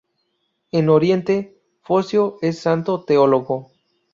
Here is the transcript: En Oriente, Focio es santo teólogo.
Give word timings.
En 0.71 0.89
Oriente, 0.89 1.61
Focio 1.83 2.37
es 2.41 2.57
santo 2.57 3.03
teólogo. 3.03 3.69